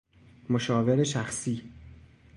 [0.49, 1.71] مشاور شخصی